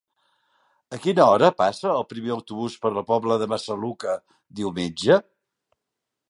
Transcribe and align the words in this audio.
A 0.95 0.97
quina 1.01 1.27
hora 1.33 1.49
passa 1.59 1.91
el 1.97 2.07
primer 2.13 2.31
autobús 2.37 2.79
per 2.87 2.93
la 2.97 3.05
Pobla 3.11 3.37
de 3.43 3.49
Massaluca 3.53 4.17
diumenge? 4.63 5.21